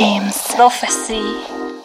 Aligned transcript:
James 0.00 0.40
Prophecy. 0.56 1.20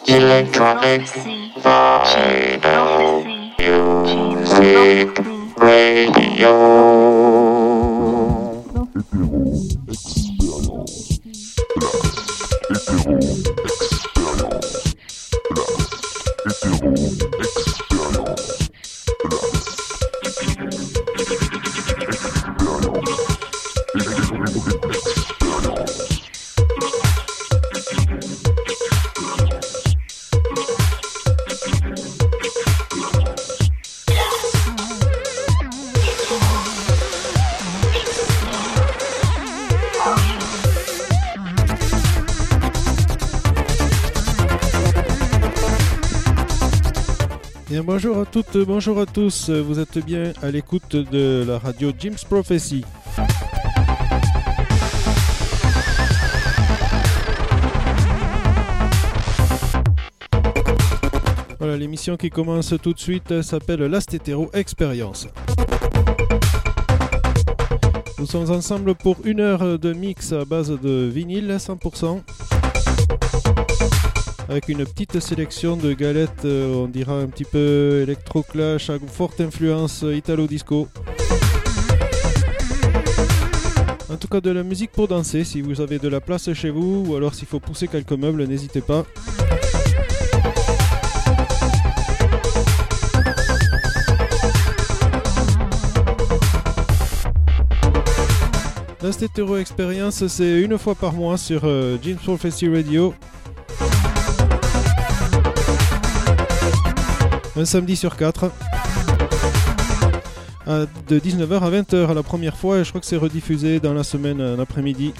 James 0.06 0.56
Prophecy. 0.56 1.52
James 1.52 2.62
Prophecy. 2.62 3.52
James 3.58 4.50
Prophecy. 4.54 5.52
Radio. 5.58 7.45
Bonjour 48.66 49.00
à 49.00 49.06
tous. 49.06 49.48
Vous 49.48 49.78
êtes 49.78 49.98
bien 50.04 50.32
à 50.42 50.50
l'écoute 50.50 50.94
de 50.94 51.44
la 51.46 51.58
radio 51.58 51.90
Jim's 51.98 52.24
Prophecy. 52.24 52.84
Voilà, 61.58 61.76
l'émission 61.78 62.16
qui 62.16 62.28
commence 62.28 62.74
tout 62.82 62.92
de 62.92 62.98
suite 62.98 63.40
s'appelle 63.40 63.80
Last 63.80 64.12
Hetero 64.12 64.50
Experience. 64.52 65.28
Nous 68.18 68.26
sommes 68.26 68.50
ensemble 68.50 68.94
pour 68.94 69.16
une 69.24 69.40
heure 69.40 69.78
de 69.78 69.92
mix 69.92 70.32
à 70.32 70.44
base 70.44 70.70
de 70.70 71.08
vinyle 71.12 71.56
100% 71.58 72.20
avec 74.48 74.68
une 74.68 74.84
petite 74.84 75.20
sélection 75.20 75.76
de 75.76 75.92
galettes, 75.92 76.44
euh, 76.44 76.74
on 76.74 76.86
dira 76.88 77.18
un 77.18 77.26
petit 77.26 77.44
peu 77.44 78.00
électro-clash, 78.02 78.90
à 78.90 78.98
forte 78.98 79.40
influence 79.40 80.02
italo-disco. 80.02 80.88
En 84.08 84.16
tout 84.16 84.28
cas 84.28 84.40
de 84.40 84.50
la 84.50 84.62
musique 84.62 84.92
pour 84.92 85.08
danser, 85.08 85.44
si 85.44 85.60
vous 85.60 85.80
avez 85.80 85.98
de 85.98 86.08
la 86.08 86.20
place 86.20 86.52
chez 86.52 86.70
vous, 86.70 87.04
ou 87.06 87.16
alors 87.16 87.34
s'il 87.34 87.48
faut 87.48 87.60
pousser 87.60 87.88
quelques 87.88 88.12
meubles, 88.12 88.44
n'hésitez 88.44 88.80
pas. 88.80 89.04
La 99.02 99.12
Stétéro 99.12 99.56
Experience, 99.56 100.26
c'est 100.26 100.60
une 100.60 100.78
fois 100.78 100.94
par 100.94 101.12
mois 101.12 101.36
sur 101.36 101.60
euh, 101.64 101.96
James 102.02 102.16
Prophecy 102.16 102.68
Radio 102.68 103.14
un 107.56 107.64
samedi 107.64 107.96
sur 107.96 108.16
4 108.16 108.50
de 110.66 111.18
19h 111.18 111.60
à 111.60 111.70
20h 111.70 112.12
la 112.12 112.22
première 112.22 112.56
fois 112.56 112.78
et 112.78 112.84
je 112.84 112.90
crois 112.90 113.00
que 113.00 113.06
c'est 113.06 113.16
rediffusé 113.16 113.80
dans 113.80 113.94
la 113.94 114.02
semaine 114.02 114.42
en 114.42 114.58
après-midi. 114.58 115.14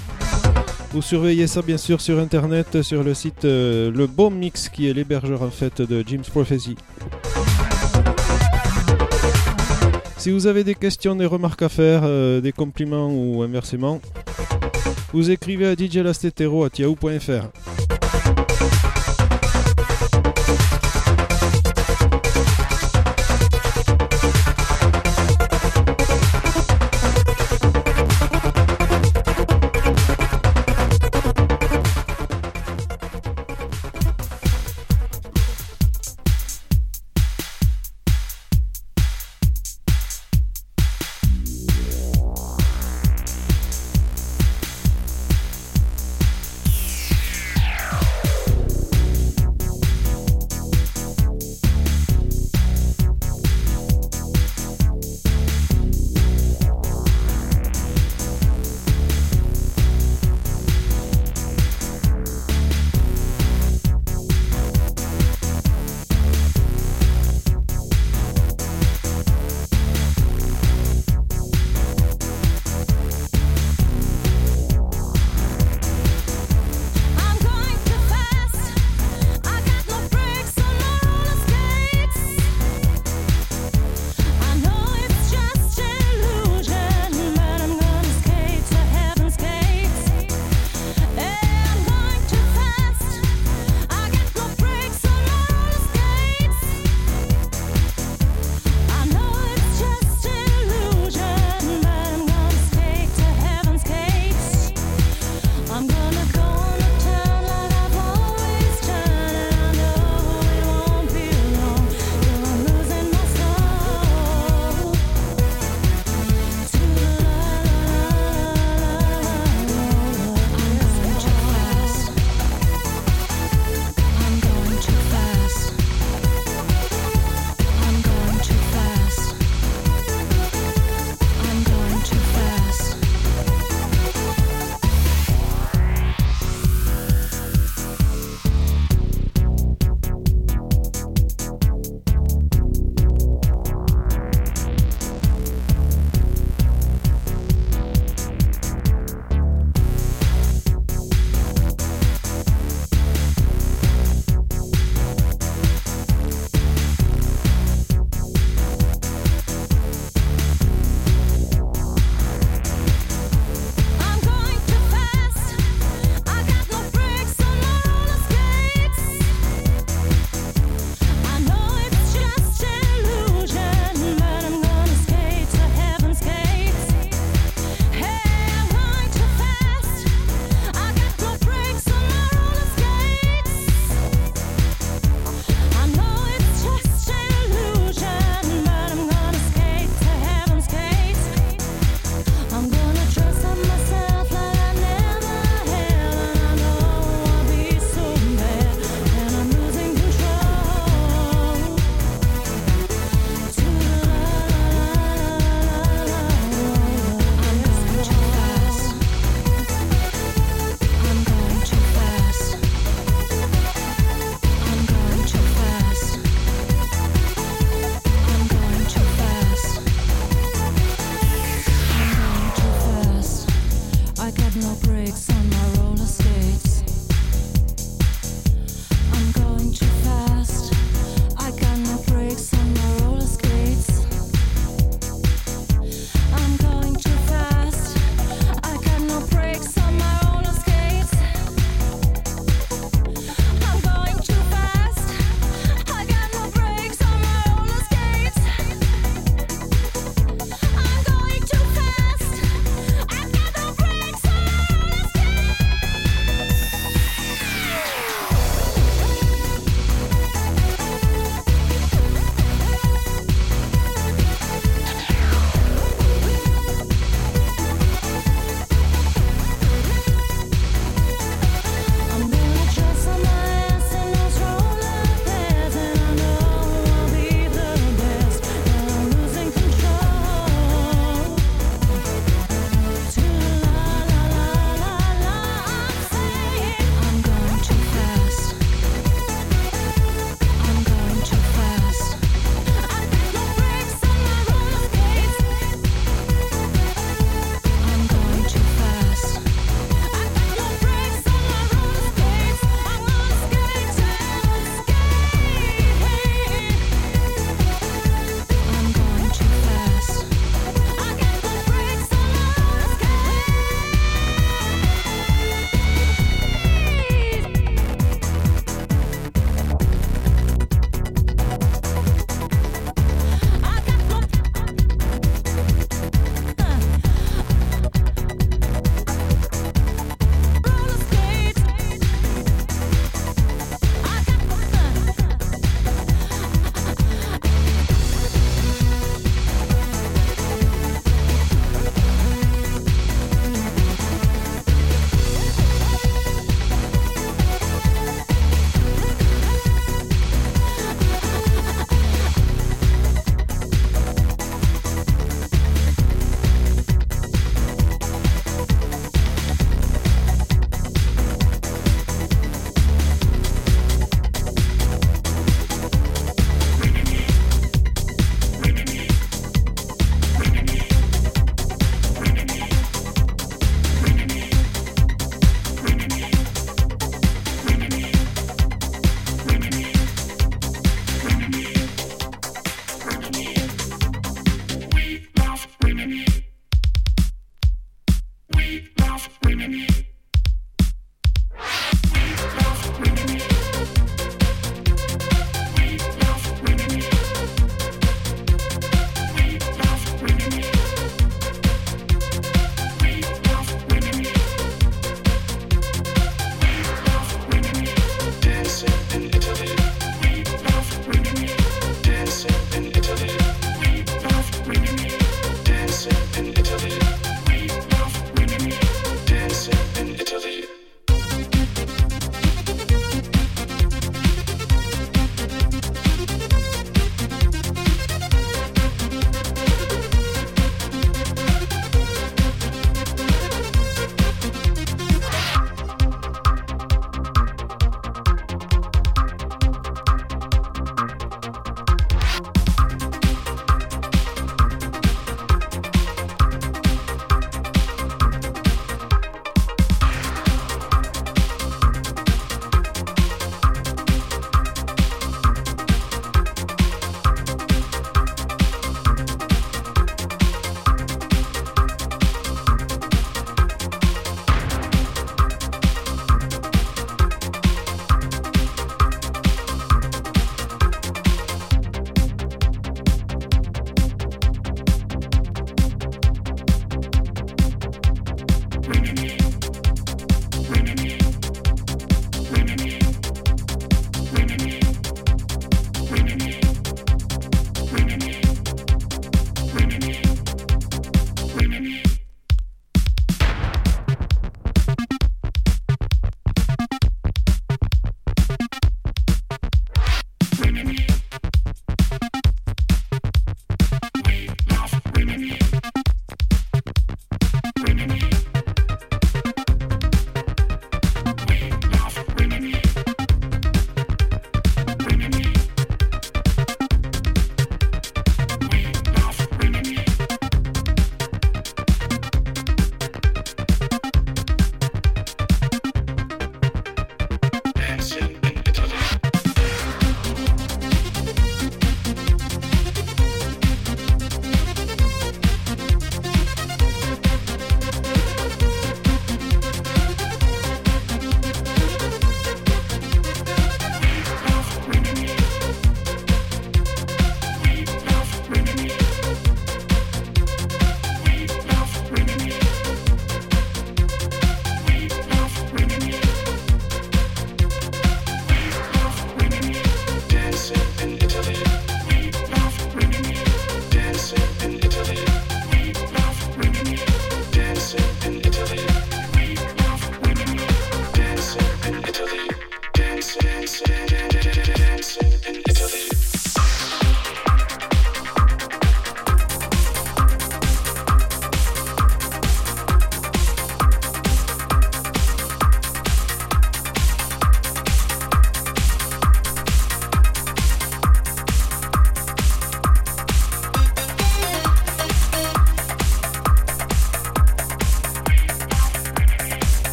Vous 0.92 1.02
surveillez 1.02 1.46
ça 1.46 1.62
bien 1.62 1.76
sûr 1.76 2.00
sur 2.00 2.18
internet 2.18 2.82
sur 2.82 3.02
le 3.02 3.14
site 3.14 3.44
euh, 3.44 3.90
Le 3.90 4.30
Mix 4.30 4.68
qui 4.68 4.88
est 4.88 4.92
l'hébergeur 4.92 5.42
en 5.42 5.50
fait 5.50 5.80
de 5.80 6.04
James 6.06 6.22
Prophecy. 6.22 6.76
Si 10.16 10.30
vous 10.30 10.46
avez 10.46 10.64
des 10.64 10.74
questions, 10.74 11.14
des 11.14 11.26
remarques 11.26 11.62
à 11.62 11.68
faire, 11.68 12.02
euh, 12.04 12.40
des 12.40 12.52
compliments 12.52 13.10
ou 13.10 13.42
inversement, 13.42 14.00
vous 15.12 15.30
écrivez 15.30 15.66
à 15.66 15.74
djlastetero.yahoo.fr. 15.74 17.85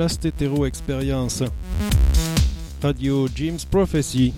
Last 0.00 0.22
Hetero 0.22 0.64
Experience. 0.64 1.42
Radio 2.82 3.28
Jim's 3.28 3.66
Prophecy. 3.66 4.32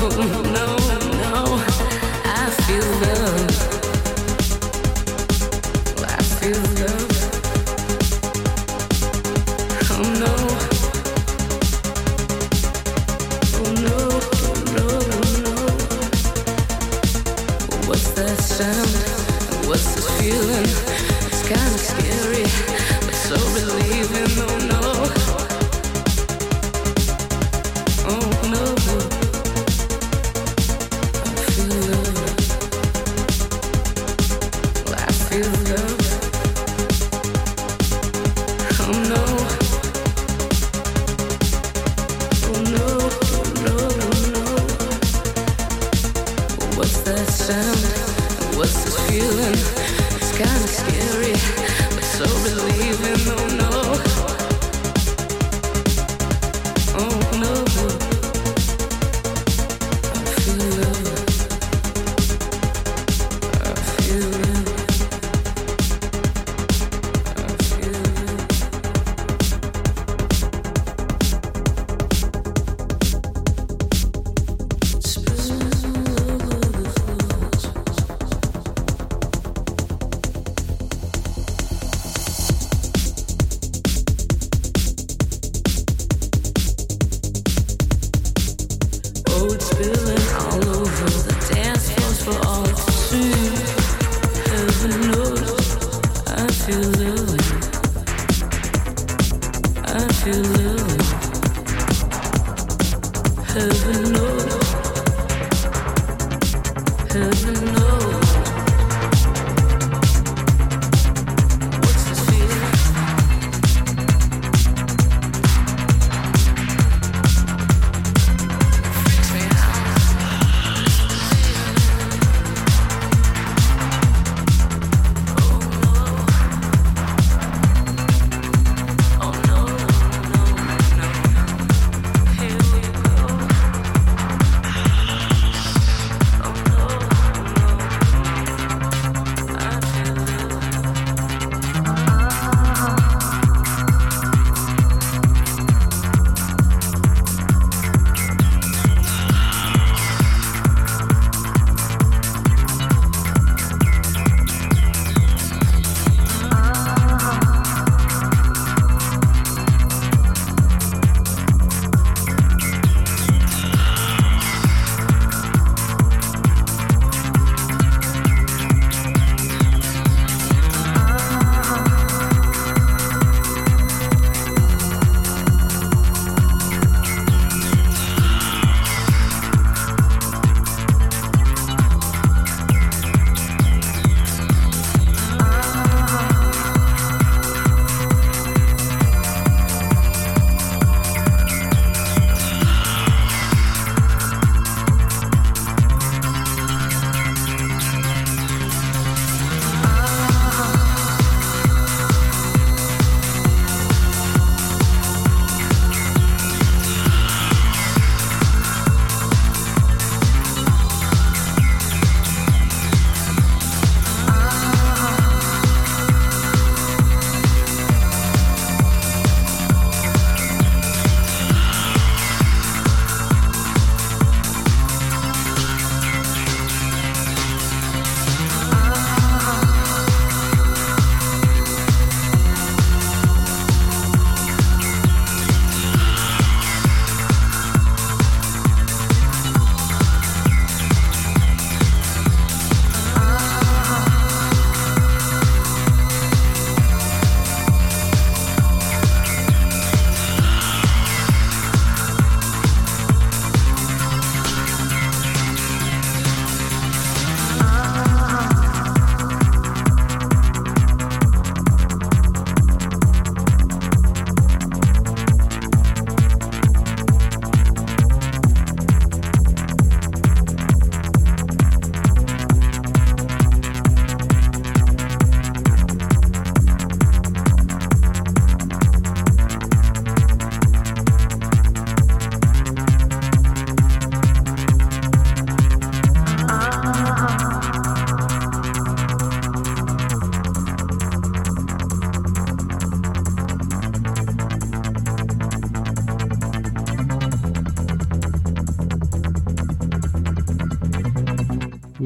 no. 0.00 0.77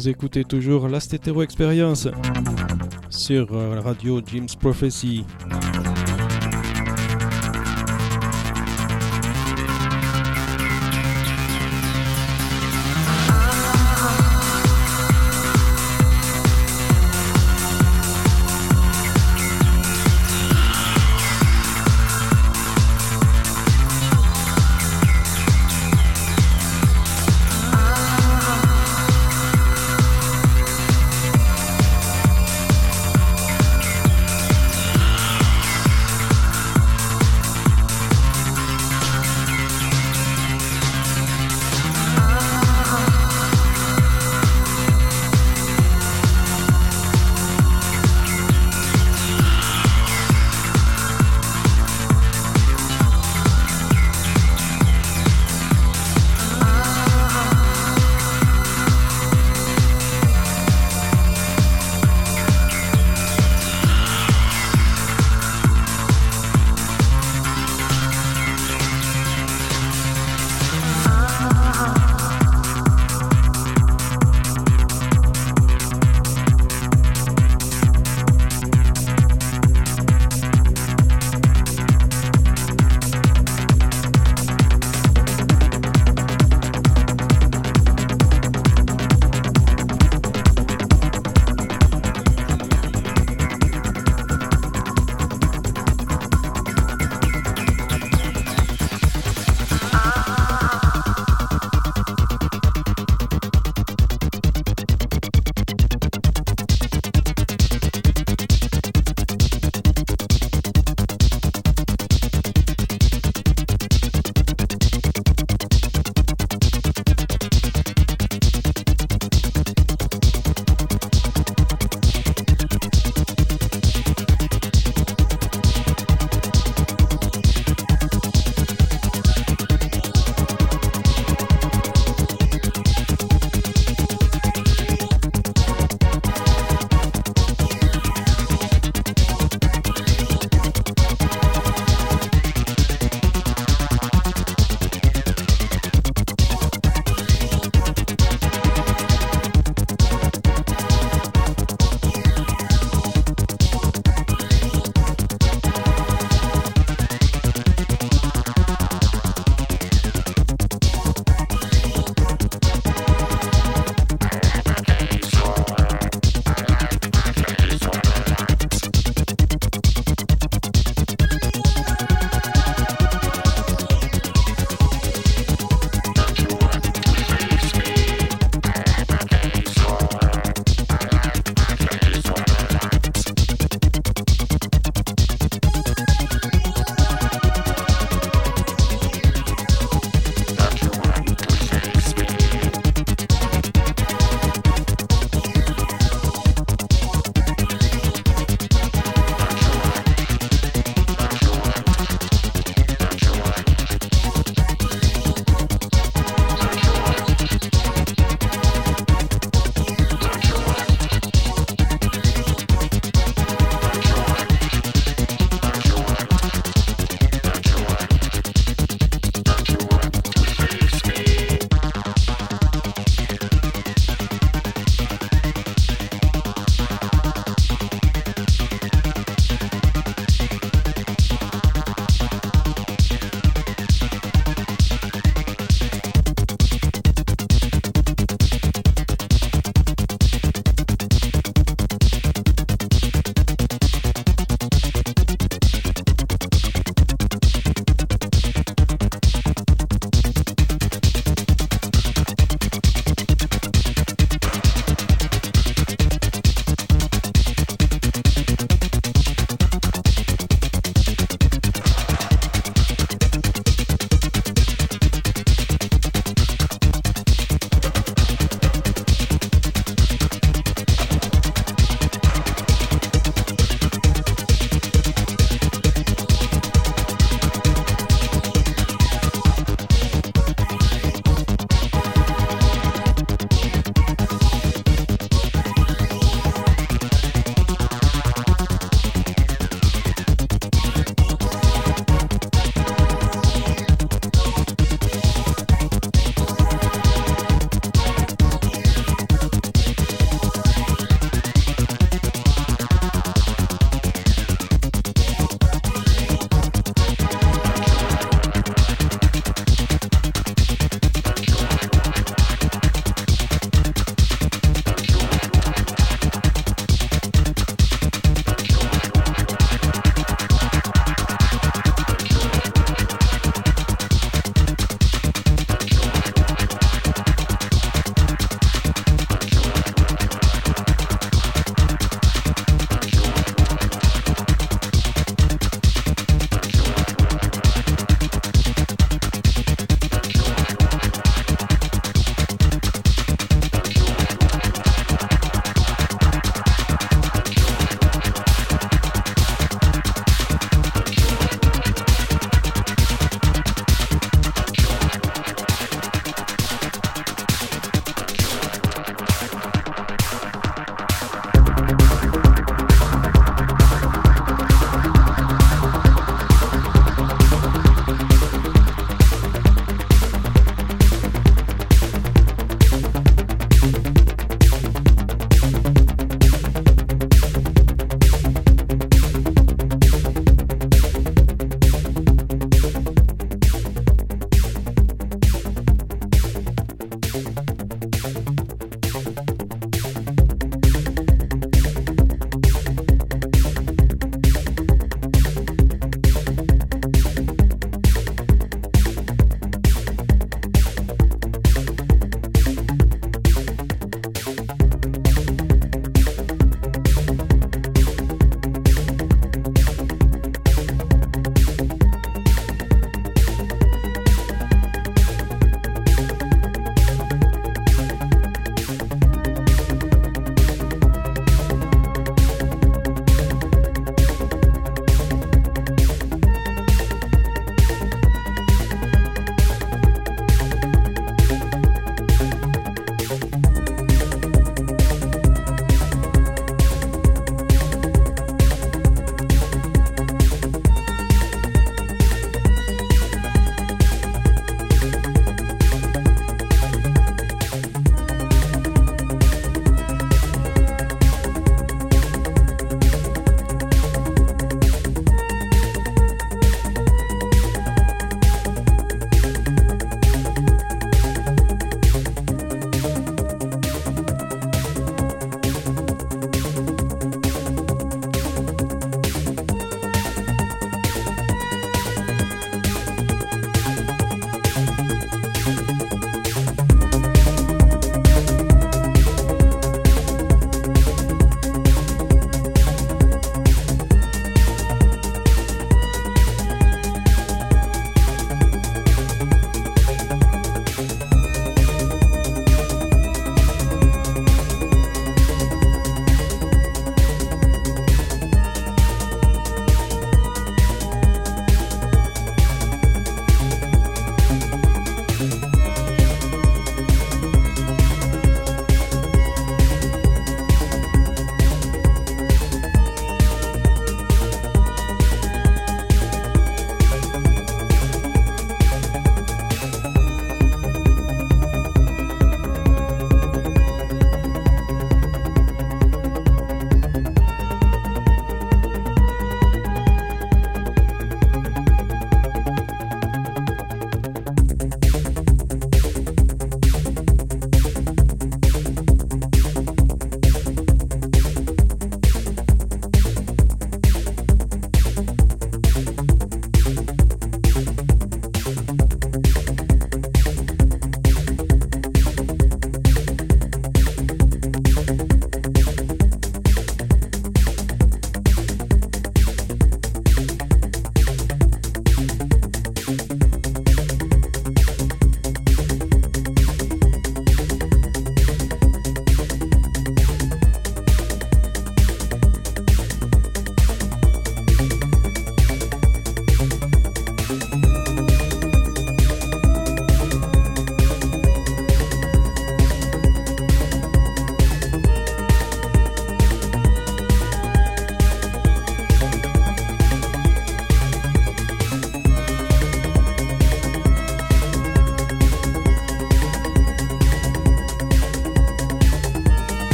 Vous 0.00 0.08
écoutez 0.08 0.44
toujours 0.44 0.88
Last 0.88 1.12
Hetero 1.12 1.42
Experience 1.42 2.08
sur 3.10 3.52
euh, 3.52 3.80
Radio 3.80 4.22
Jim's 4.26 4.56
Prophecy. 4.56 5.26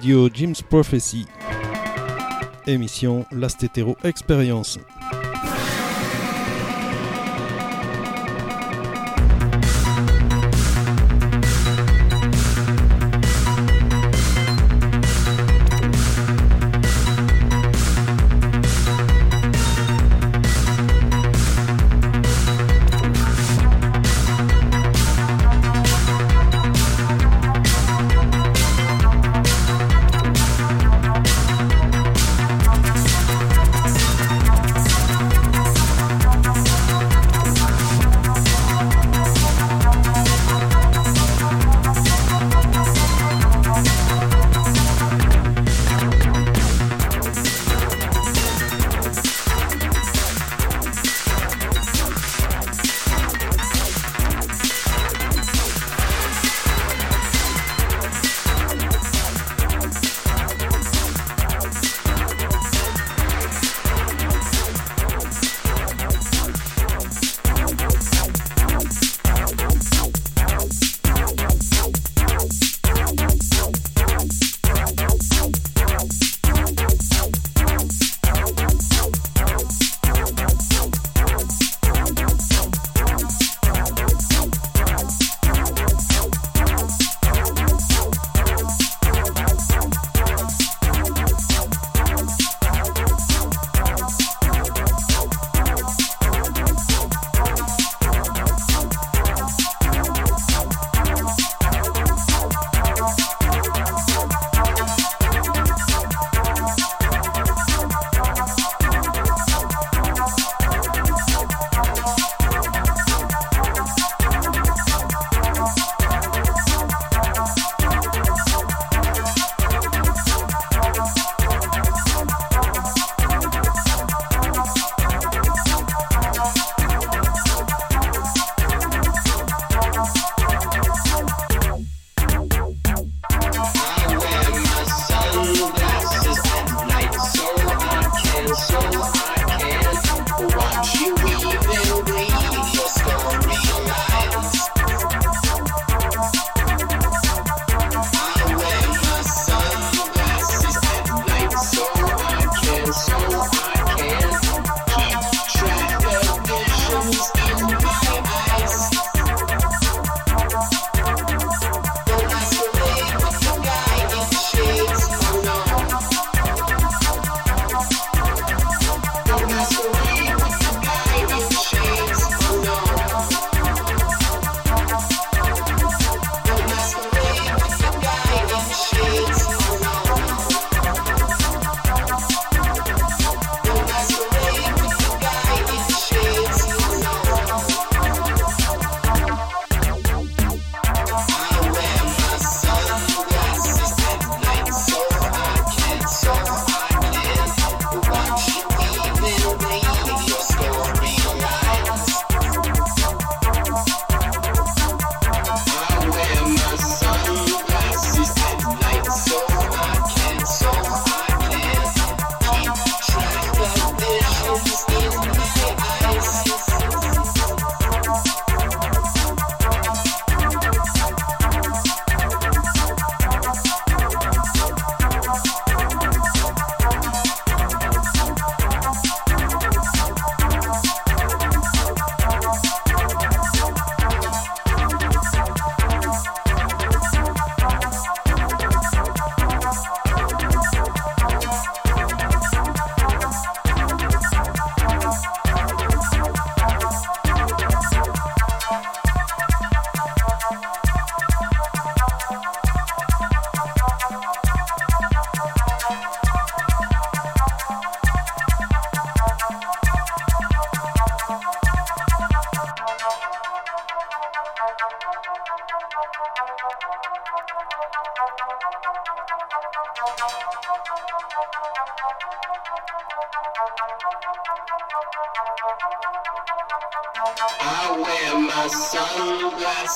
Radio 0.00 0.30
Jim's 0.30 0.62
Prophecy. 0.62 1.26
Émission 2.66 3.26
Last 3.32 3.62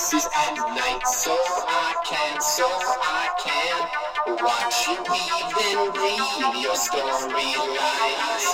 dances 0.05 0.29
at 0.37 0.55
night 0.57 1.07
so 1.07 1.33
I 1.33 1.95
can, 2.05 2.41
so 2.41 2.67
I 2.69 3.29
can 3.41 4.37
watch 4.45 4.87
you 4.87 4.97
weave 5.11 5.57
and 5.65 5.95
breathe 5.95 6.63
your 6.63 6.77
storylines. 6.77 8.45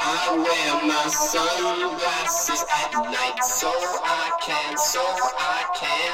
I 0.00 0.34
wear 0.34 0.72
my 0.88 1.06
sunglasses 1.08 2.64
at 2.82 2.92
night 2.92 3.44
so 3.44 3.70
I 3.70 4.30
can, 4.42 4.76
so 4.76 5.02
I 5.38 5.62
can 5.78 6.12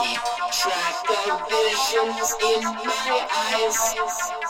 keep 0.00 0.20
track 0.56 1.04
of 1.26 1.36
visions 1.50 2.32
in 2.48 2.62
my 2.64 3.28
eyes. 3.52 4.49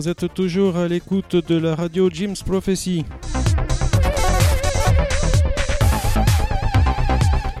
Vous 0.00 0.08
êtes 0.08 0.32
toujours 0.32 0.78
à 0.78 0.88
l'écoute 0.88 1.36
de 1.36 1.58
la 1.58 1.74
radio 1.74 2.08
Jim's 2.10 2.42
Prophecy. 2.42 3.04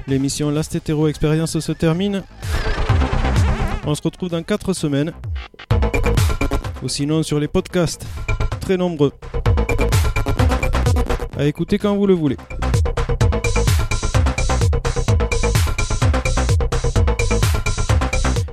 L'émission 0.06 0.50
Last 0.50 0.74
Hetero 0.74 1.06
Experience 1.08 1.60
se 1.60 1.72
termine. 1.72 2.22
On 3.84 3.94
se 3.94 4.00
retrouve 4.00 4.30
dans 4.30 4.42
4 4.42 4.72
semaines. 4.72 5.12
Ou 6.82 6.88
sinon 6.88 7.22
sur 7.22 7.38
les 7.38 7.48
podcasts. 7.48 8.06
Très 8.58 8.78
nombreux. 8.78 9.12
À 11.36 11.44
écouter 11.44 11.76
quand 11.76 11.94
vous 11.94 12.06
le 12.06 12.14
voulez. 12.14 12.38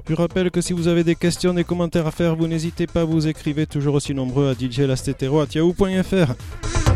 Je 0.10 0.16
rappelle 0.16 0.52
que 0.52 0.62
si 0.62 0.72
vous 0.72 0.88
avez 0.88 1.04
des 1.04 1.16
questions, 1.16 1.54
des 1.54 1.66
commentaires 1.66 2.08
à 2.08 2.12
faire, 2.12 2.36
vous 2.36 2.48
n'hésitez 2.48 2.88
pas, 2.88 3.04
vous 3.04 3.28
écrivez 3.28 3.68
toujours 3.68 3.96
aussi 3.96 4.14
nombreux 4.14 4.50
à 4.50 4.54
djlastetero.yahoo.fr. 4.54 6.87